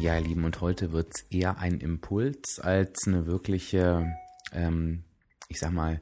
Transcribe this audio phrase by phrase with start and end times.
[0.00, 4.16] Ja, ihr Lieben, und heute wird es eher ein Impuls als eine wirkliche,
[4.50, 5.04] ähm,
[5.48, 6.00] ich sag mal,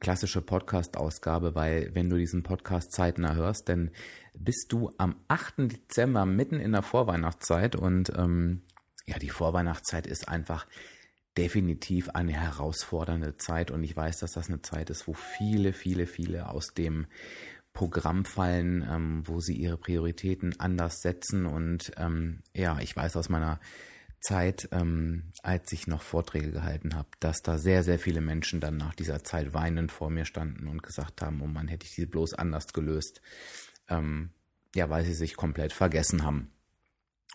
[0.00, 3.92] klassische Podcast-Ausgabe, weil wenn du diesen Podcast zeitnah hörst, dann
[4.34, 5.70] bist du am 8.
[5.70, 8.62] Dezember mitten in der Vorweihnachtszeit und ähm,
[9.06, 10.66] ja, die Vorweihnachtszeit ist einfach
[11.36, 16.06] definitiv eine herausfordernde Zeit und ich weiß, dass das eine Zeit ist, wo viele, viele,
[16.06, 17.06] viele aus dem
[17.78, 21.46] Programm fallen, ähm, wo sie ihre Prioritäten anders setzen.
[21.46, 23.60] Und ähm, ja, ich weiß aus meiner
[24.20, 28.78] Zeit, ähm, als ich noch Vorträge gehalten habe, dass da sehr, sehr viele Menschen dann
[28.78, 32.06] nach dieser Zeit weinend vor mir standen und gesagt haben, oh Mann, hätte ich sie
[32.06, 33.22] bloß anders gelöst.
[33.88, 34.30] Ähm,
[34.74, 36.50] ja, weil sie sich komplett vergessen haben.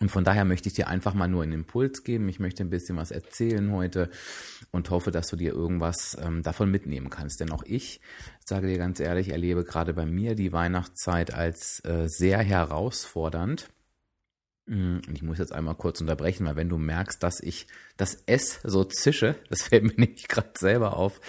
[0.00, 2.28] Und von daher möchte ich dir einfach mal nur einen Impuls geben.
[2.28, 4.10] Ich möchte ein bisschen was erzählen heute
[4.72, 7.38] und hoffe, dass du dir irgendwas ähm, davon mitnehmen kannst.
[7.38, 8.00] Denn auch ich,
[8.44, 13.68] sage dir ganz ehrlich, erlebe gerade bei mir die Weihnachtszeit als äh, sehr herausfordernd.
[14.66, 18.60] Mm, ich muss jetzt einmal kurz unterbrechen, weil wenn du merkst, dass ich das S
[18.64, 21.20] so zische, das fällt mir nämlich gerade selber auf.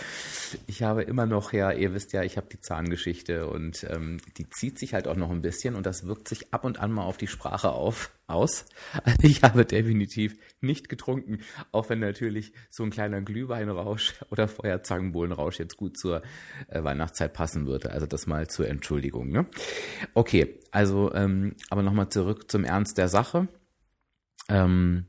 [0.65, 4.49] Ich habe immer noch, ja, ihr wisst ja, ich habe die Zahngeschichte und ähm, die
[4.49, 7.03] zieht sich halt auch noch ein bisschen und das wirkt sich ab und an mal
[7.03, 8.65] auf die Sprache auf aus.
[9.03, 11.39] Also ich habe definitiv nicht getrunken,
[11.71, 16.21] auch wenn natürlich so ein kleiner Glühweinrausch oder Feuerzangenbohlenrausch jetzt gut zur
[16.67, 17.91] äh, Weihnachtszeit passen würde.
[17.91, 19.29] Also das mal zur Entschuldigung.
[19.29, 19.45] Ne?
[20.13, 23.47] Okay, also ähm, aber nochmal zurück zum Ernst der Sache.
[24.49, 25.05] Ähm,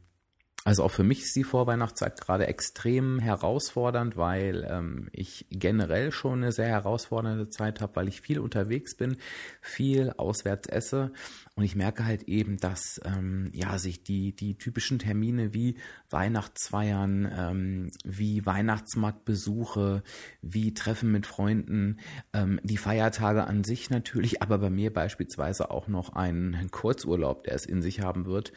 [0.66, 6.42] also auch für mich ist die Vorweihnachtszeit gerade extrem herausfordernd, weil ähm, ich generell schon
[6.42, 9.16] eine sehr herausfordernde Zeit habe, weil ich viel unterwegs bin,
[9.60, 11.12] viel auswärts esse
[11.54, 15.76] und ich merke halt eben, dass ähm, ja sich die die typischen Termine wie
[16.10, 20.02] Weihnachtsfeiern, ähm, wie Weihnachtsmarktbesuche,
[20.42, 22.00] wie Treffen mit Freunden,
[22.32, 27.54] ähm, die Feiertage an sich natürlich, aber bei mir beispielsweise auch noch ein Kurzurlaub, der
[27.54, 28.52] es in sich haben wird.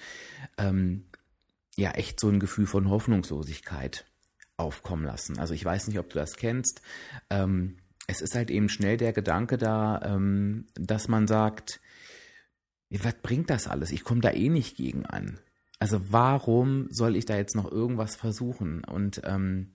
[1.75, 4.05] Ja echt so ein Gefühl von Hoffnungslosigkeit
[4.57, 5.39] aufkommen lassen.
[5.39, 6.81] Also ich weiß nicht, ob du das kennst.
[7.29, 11.79] Ähm, es ist halt eben schnell der Gedanke da, ähm, dass man sagt,
[12.89, 13.91] was bringt das alles?
[13.91, 15.39] Ich komme da eh nicht gegen an.
[15.79, 18.83] Also warum soll ich da jetzt noch irgendwas versuchen?
[18.83, 19.73] Und ähm,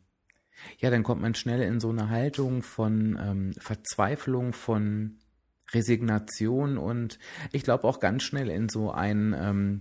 [0.78, 5.18] ja, dann kommt man schnell in so eine Haltung von ähm, Verzweiflung, von
[5.72, 7.18] Resignation und
[7.52, 9.80] ich glaube auch ganz schnell in so ein, ähm,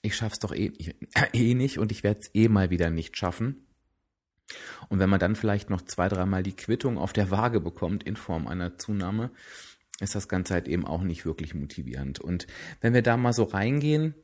[0.00, 0.72] ich schaff's doch eh,
[1.32, 3.66] eh nicht und ich werde es eh mal wieder nicht schaffen.
[4.88, 8.16] Und wenn man dann vielleicht noch zwei, dreimal die Quittung auf der Waage bekommt in
[8.16, 9.30] Form einer Zunahme,
[10.00, 12.20] ist das Ganze halt eben auch nicht wirklich motivierend.
[12.20, 12.46] Und
[12.80, 14.14] wenn wir da mal so reingehen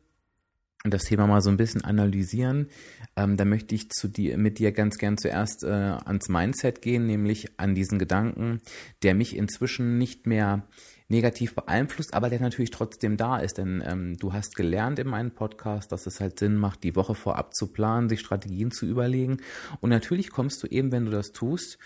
[0.85, 2.69] und das Thema mal so ein bisschen analysieren,
[3.17, 7.07] ähm, dann möchte ich zu dir, mit dir ganz gern zuerst äh, ans Mindset gehen,
[7.07, 8.61] nämlich an diesen Gedanken,
[9.03, 10.67] der mich inzwischen nicht mehr
[11.09, 13.59] negativ beeinflusst, aber der natürlich trotzdem da ist.
[13.59, 17.15] Denn ähm, du hast gelernt in meinem Podcast, dass es halt Sinn macht, die Woche
[17.15, 19.39] vorab zu planen, sich Strategien zu überlegen.
[19.81, 21.79] Und natürlich kommst du eben, wenn du das tust,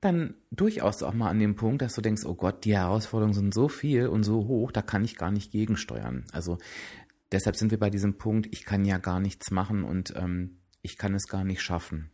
[0.00, 3.54] dann durchaus auch mal an den Punkt, dass du denkst, oh Gott, die Herausforderungen sind
[3.54, 6.24] so viel und so hoch, da kann ich gar nicht gegensteuern.
[6.32, 6.58] Also
[7.30, 10.96] deshalb sind wir bei diesem Punkt, ich kann ja gar nichts machen und ähm, ich
[10.98, 12.11] kann es gar nicht schaffen.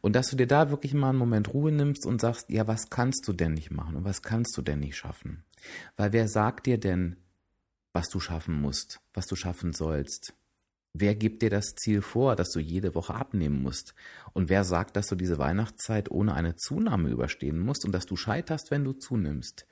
[0.00, 2.90] Und dass du dir da wirklich mal einen Moment Ruhe nimmst und sagst, ja, was
[2.90, 5.44] kannst du denn nicht machen und was kannst du denn nicht schaffen?
[5.96, 7.16] Weil wer sagt dir denn,
[7.92, 10.34] was du schaffen musst, was du schaffen sollst?
[10.92, 13.94] Wer gibt dir das Ziel vor, dass du jede Woche abnehmen musst?
[14.32, 18.16] Und wer sagt, dass du diese Weihnachtszeit ohne eine Zunahme überstehen musst und dass du
[18.16, 19.66] scheiterst, wenn du zunimmst?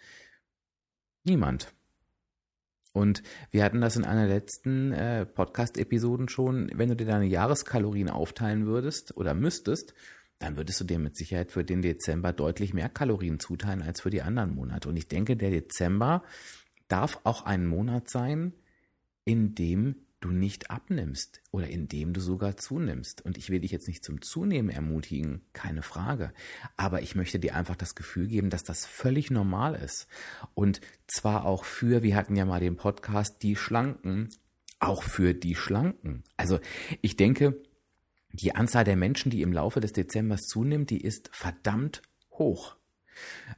[1.25, 1.75] Niemand.
[2.93, 8.11] Und wir hatten das in einer letzten äh, Podcast-Episoden schon, wenn du dir deine Jahreskalorien
[8.11, 9.95] aufteilen würdest oder müsstest,
[10.39, 14.11] dann würdest du dir mit Sicherheit für den Dezember deutlich mehr Kalorien zuteilen als für
[14.11, 14.89] die anderen Monate.
[14.89, 16.23] Und ich denke, der Dezember
[16.87, 18.53] darf auch ein Monat sein,
[19.25, 23.25] in dem du nicht abnimmst oder in dem du sogar zunimmst.
[23.25, 26.33] Und ich will dich jetzt nicht zum Zunehmen ermutigen, keine Frage.
[26.77, 30.09] Aber ich möchte dir einfach das Gefühl geben, dass das völlig normal ist.
[30.55, 34.31] Und zwar auch für, wir hatten ja mal den Podcast, die Schlanken,
[34.81, 36.25] auch für die Schlanken.
[36.37, 36.61] Also
[37.01, 37.61] ich denke,
[38.33, 42.77] die Anzahl der Menschen, die im Laufe des Dezembers zunimmt, die ist verdammt hoch.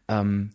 [0.08, 0.52] Ähm,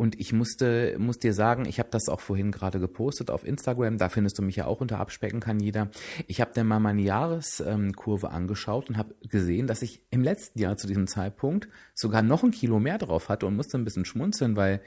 [0.00, 3.98] und ich musste, muss dir sagen, ich habe das auch vorhin gerade gepostet auf Instagram,
[3.98, 5.90] da findest du mich ja auch unter Abspecken kann jeder.
[6.26, 10.78] Ich habe dann mal meine Jahreskurve angeschaut und habe gesehen, dass ich im letzten Jahr
[10.78, 14.56] zu diesem Zeitpunkt sogar noch ein Kilo mehr drauf hatte und musste ein bisschen schmunzeln,
[14.56, 14.80] weil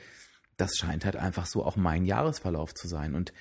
[0.57, 3.13] das scheint halt einfach so auch mein Jahresverlauf zu sein.
[3.13, 3.33] Und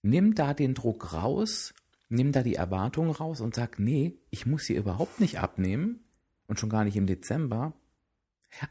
[0.00, 1.74] nimm da den Druck raus,
[2.08, 6.06] nimm da die Erwartungen raus und sag, nee, ich muss hier überhaupt nicht abnehmen
[6.46, 7.74] und schon gar nicht im Dezember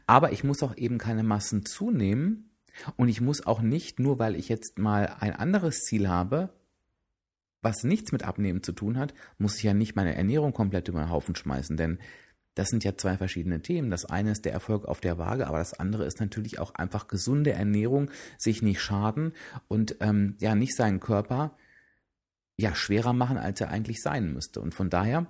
[0.06, 2.50] aber ich muss auch eben keine Massen zunehmen
[2.96, 6.50] und ich muss auch nicht, nur weil ich jetzt mal ein anderes Ziel habe,
[7.62, 11.00] was nichts mit Abnehmen zu tun hat, muss ich ja nicht meine Ernährung komplett über
[11.00, 11.98] den Haufen schmeißen, denn
[12.54, 13.90] das sind ja zwei verschiedene Themen.
[13.90, 17.06] Das eine ist der Erfolg auf der Waage, aber das andere ist natürlich auch einfach
[17.06, 19.32] gesunde Ernährung, sich nicht schaden
[19.68, 21.54] und ähm, ja nicht seinen Körper
[22.56, 24.60] ja schwerer machen, als er eigentlich sein müsste.
[24.62, 25.26] Und von daher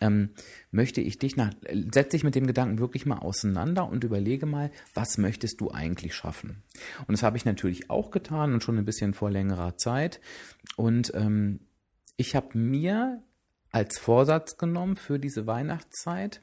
[0.00, 0.30] ähm,
[0.70, 1.52] möchte ich dich nach,
[1.92, 6.14] setz dich mit dem Gedanken wirklich mal auseinander und überlege mal, was möchtest du eigentlich
[6.14, 6.62] schaffen?
[7.06, 10.20] Und das habe ich natürlich auch getan und schon ein bisschen vor längerer Zeit.
[10.76, 11.60] Und ähm,
[12.16, 13.22] ich habe mir
[13.70, 16.42] als Vorsatz genommen für diese Weihnachtszeit,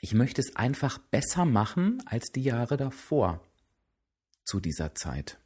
[0.00, 3.40] ich möchte es einfach besser machen als die Jahre davor
[4.44, 5.38] zu dieser Zeit.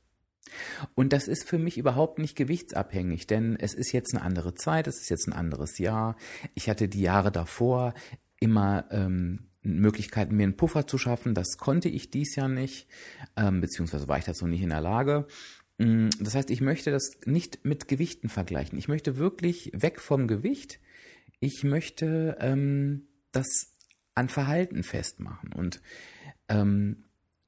[0.95, 4.87] Und das ist für mich überhaupt nicht gewichtsabhängig, denn es ist jetzt eine andere Zeit,
[4.87, 6.17] es ist jetzt ein anderes Jahr.
[6.55, 7.95] Ich hatte die Jahre davor
[8.41, 11.35] immer ähm, Möglichkeiten, mir einen Puffer zu schaffen.
[11.35, 12.87] Das konnte ich dies Jahr nicht,
[13.37, 15.27] ähm, beziehungsweise war ich dazu nicht in der Lage.
[15.79, 18.79] Mm, das heißt, ich möchte das nicht mit Gewichten vergleichen.
[18.79, 20.81] Ich möchte wirklich weg vom Gewicht.
[21.41, 23.73] Ich möchte ähm, das
[24.15, 25.53] an Verhalten festmachen.
[25.53, 25.81] Und
[26.49, 27.05] ähm,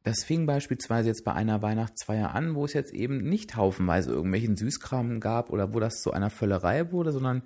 [0.06, 4.56] das fing beispielsweise jetzt bei einer Weihnachtsfeier an, wo es jetzt eben nicht haufenweise irgendwelchen
[4.56, 7.42] Süßkram gab oder wo das zu einer Völlerei wurde, sondern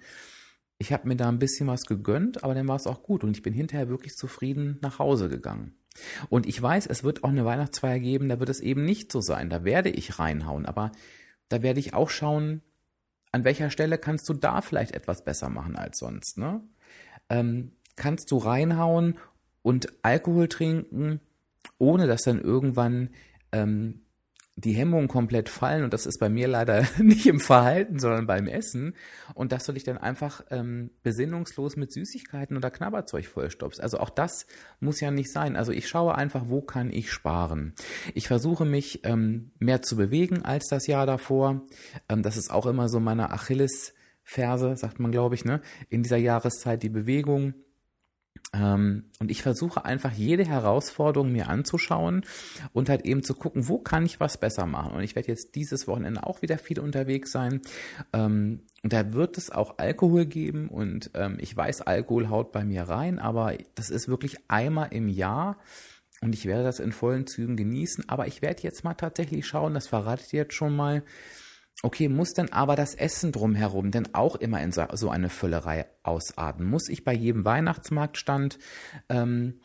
[0.76, 3.34] ich habe mir da ein bisschen was gegönnt, aber dann war es auch gut und
[3.34, 5.74] ich bin hinterher wirklich zufrieden nach Hause gegangen.
[6.28, 9.22] Und ich weiß, es wird auch eine Weihnachtsfeier geben, da wird es eben nicht so
[9.22, 10.92] sein, da werde ich reinhauen, aber
[11.48, 12.60] da werde ich auch schauen,
[13.32, 16.60] an welcher Stelle kannst du da vielleicht etwas besser machen als sonst, ne?
[17.30, 19.16] Ähm, kannst du reinhauen
[19.62, 21.20] und Alkohol trinken,
[21.78, 23.10] ohne dass dann irgendwann
[23.52, 24.02] ähm,
[24.60, 28.46] die Hemmungen komplett fallen und das ist bei mir leider nicht im Verhalten, sondern beim
[28.46, 28.94] Essen
[29.34, 33.80] und dass du dich dann einfach ähm, besinnungslos mit Süßigkeiten oder Knabberzeug vollstopfst.
[33.80, 34.46] Also auch das
[34.80, 35.56] muss ja nicht sein.
[35.56, 37.74] Also ich schaue einfach, wo kann ich sparen.
[38.14, 41.62] Ich versuche mich ähm, mehr zu bewegen als das Jahr davor.
[42.08, 45.60] Ähm, das ist auch immer so meine Achillesferse, sagt man glaube ich, ne?
[45.88, 47.54] In dieser Jahreszeit die Bewegung
[48.52, 52.24] und ich versuche einfach jede Herausforderung mir anzuschauen
[52.72, 54.92] und halt eben zu gucken, wo kann ich was besser machen.
[54.92, 57.60] Und ich werde jetzt dieses Wochenende auch wieder viel unterwegs sein.
[58.12, 62.64] Ähm, und da wird es auch Alkohol geben und ähm, ich weiß, Alkohol haut bei
[62.64, 65.58] mir rein, aber das ist wirklich einmal im Jahr.
[66.22, 68.08] Und ich werde das in vollen Zügen genießen.
[68.08, 71.02] Aber ich werde jetzt mal tatsächlich schauen, das verrate ich jetzt schon mal,
[71.82, 76.66] Okay, muss denn aber das Essen drumherum denn auch immer in so eine Füllerei ausarten?
[76.66, 78.58] Muss ich bei jedem Weihnachtsmarktstand
[79.08, 79.60] ähm,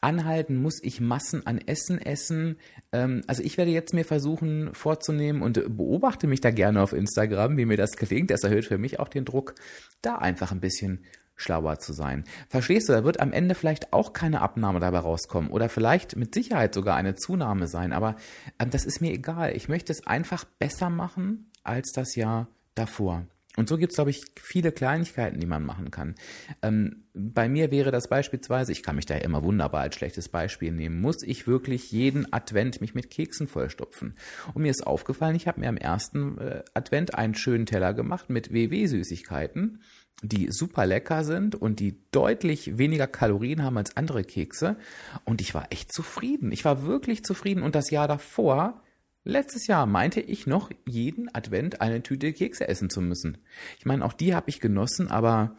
[0.00, 0.56] anhalten?
[0.62, 2.58] Muss ich Massen an Essen essen?
[2.92, 7.56] Ähm, also ich werde jetzt mir versuchen vorzunehmen und beobachte mich da gerne auf Instagram,
[7.56, 8.30] wie mir das gelingt.
[8.30, 9.56] Das erhöht für mich auch den Druck,
[10.02, 11.04] da einfach ein bisschen
[11.34, 12.24] schlauer zu sein.
[12.48, 16.32] Verstehst du, da wird am Ende vielleicht auch keine Abnahme dabei rauskommen oder vielleicht mit
[16.32, 18.16] Sicherheit sogar eine Zunahme sein, aber
[18.58, 19.54] ähm, das ist mir egal.
[19.54, 23.26] Ich möchte es einfach besser machen als das Jahr davor.
[23.56, 26.14] Und so gibt es, glaube ich, viele Kleinigkeiten, die man machen kann.
[26.60, 30.28] Ähm, bei mir wäre das beispielsweise, ich kann mich da ja immer wunderbar als schlechtes
[30.28, 34.14] Beispiel nehmen, muss ich wirklich jeden Advent mich mit Keksen vollstopfen.
[34.52, 38.28] Und mir ist aufgefallen, ich habe mir am ersten äh, Advent einen schönen Teller gemacht
[38.28, 39.80] mit WW-Süßigkeiten
[40.22, 44.76] die super lecker sind und die deutlich weniger Kalorien haben als andere Kekse.
[45.24, 46.52] Und ich war echt zufrieden.
[46.52, 47.62] Ich war wirklich zufrieden.
[47.62, 48.80] Und das Jahr davor,
[49.26, 53.38] letztes Jahr, meinte ich noch, jeden Advent eine Tüte Kekse essen zu müssen.
[53.78, 55.56] Ich meine, auch die habe ich genossen, aber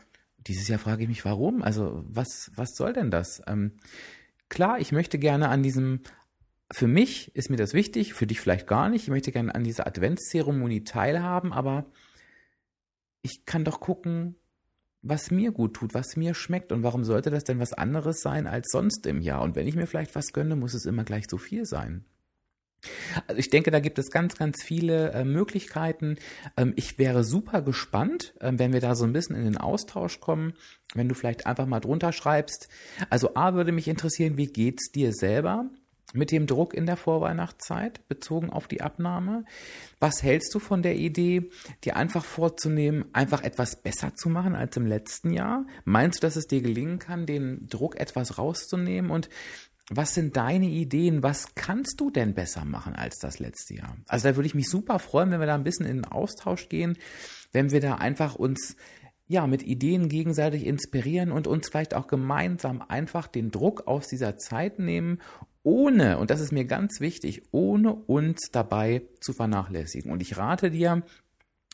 [0.47, 1.61] dieses Jahr frage ich mich, warum?
[1.61, 3.41] Also, was, was soll denn das?
[3.47, 3.73] Ähm,
[4.49, 6.01] klar, ich möchte gerne an diesem
[6.71, 9.03] für mich ist mir das wichtig, für dich vielleicht gar nicht.
[9.03, 11.85] Ich möchte gerne an dieser Adventszeremonie teilhaben, aber
[13.21, 14.35] ich kann doch gucken,
[15.01, 18.47] was mir gut tut, was mir schmeckt und warum sollte das denn was anderes sein
[18.47, 19.41] als sonst im Jahr?
[19.41, 22.03] Und wenn ich mir vielleicht was gönne, muss es immer gleich so viel sein.
[23.27, 26.17] Also ich denke, da gibt es ganz, ganz viele äh, Möglichkeiten.
[26.55, 30.19] Ähm, ich wäre super gespannt, äh, wenn wir da so ein bisschen in den Austausch
[30.19, 30.53] kommen,
[30.93, 32.69] wenn du vielleicht einfach mal drunter schreibst.
[33.09, 35.69] Also A würde mich interessieren, wie geht's dir selber?
[36.13, 39.43] mit dem Druck in der Vorweihnachtszeit bezogen auf die Abnahme.
[39.99, 41.49] Was hältst du von der Idee,
[41.83, 45.65] dir einfach vorzunehmen, einfach etwas besser zu machen als im letzten Jahr?
[45.83, 49.11] Meinst du, dass es dir gelingen kann, den Druck etwas rauszunehmen?
[49.11, 49.29] Und
[49.89, 51.23] was sind deine Ideen?
[51.23, 53.97] Was kannst du denn besser machen als das letzte Jahr?
[54.07, 56.67] Also da würde ich mich super freuen, wenn wir da ein bisschen in den Austausch
[56.67, 56.97] gehen,
[57.53, 58.75] wenn wir da einfach uns
[59.29, 64.37] ja, mit Ideen gegenseitig inspirieren und uns vielleicht auch gemeinsam einfach den Druck aus dieser
[64.37, 65.19] Zeit nehmen,
[65.63, 70.13] ohne, und das ist mir ganz wichtig, ohne uns dabei zu vernachlässigen.
[70.13, 71.03] Und ich rate dir,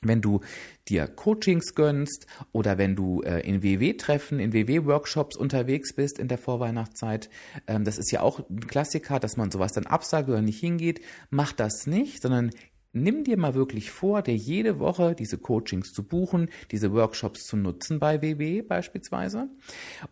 [0.08, 0.42] wenn du
[0.88, 6.38] dir Coachings gönnst oder wenn du äh, in WW-Treffen, in WW-Workshops unterwegs bist in der
[6.38, 7.30] Vorweihnachtszeit,
[7.68, 11.02] ähm, das ist ja auch ein Klassiker, dass man sowas dann absagt oder nicht hingeht,
[11.30, 12.52] mach das nicht, sondern
[12.94, 17.58] nimm dir mal wirklich vor, dir jede Woche diese Coachings zu buchen, diese Workshops zu
[17.58, 19.50] nutzen bei WW beispielsweise.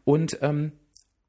[0.03, 0.73] Und ähm,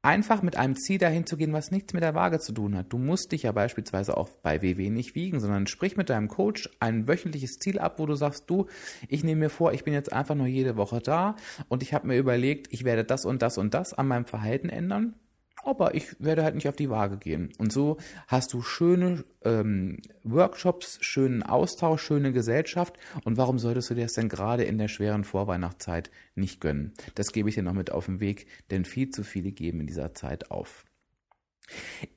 [0.03, 2.91] einfach mit einem Ziel dahin zu gehen, was nichts mit der Waage zu tun hat.
[2.91, 6.69] Du musst dich ja beispielsweise auch bei WW nicht wiegen, sondern sprich mit deinem Coach
[6.79, 8.67] ein wöchentliches Ziel ab, wo du sagst, du,
[9.07, 11.37] ich nehme mir vor, ich bin jetzt einfach nur jede Woche da
[11.69, 14.69] und ich habe mir überlegt, ich werde das und das und das an meinem Verhalten
[14.69, 15.15] ändern
[15.63, 17.51] aber ich werde halt nicht auf die Waage gehen.
[17.57, 22.97] Und so hast du schöne ähm, Workshops, schönen Austausch, schöne Gesellschaft.
[23.23, 26.93] Und warum solltest du dir das denn gerade in der schweren Vorweihnachtszeit nicht gönnen?
[27.15, 29.87] Das gebe ich dir noch mit auf den Weg, denn viel zu viele geben in
[29.87, 30.85] dieser Zeit auf.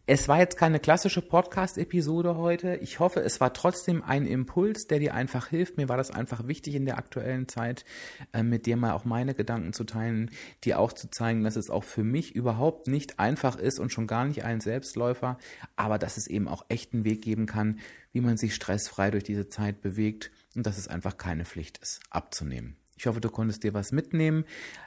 [0.09, 2.77] Es war jetzt keine klassische Podcast-Episode heute.
[2.77, 5.77] Ich hoffe, es war trotzdem ein Impuls, der dir einfach hilft.
[5.77, 7.85] Mir war das einfach wichtig in der aktuellen Zeit,
[8.33, 10.31] äh, mit dir mal auch meine Gedanken zu teilen,
[10.63, 14.07] dir auch zu zeigen, dass es auch für mich überhaupt nicht einfach ist und schon
[14.07, 15.39] gar nicht ein Selbstläufer,
[15.75, 17.81] aber dass es eben auch echt einen Weg geben kann,
[18.13, 22.01] wie man sich stressfrei durch diese Zeit bewegt und dass es einfach keine Pflicht ist,
[22.11, 22.77] abzunehmen.
[22.97, 24.45] Ich hoffe, du konntest dir was mitnehmen.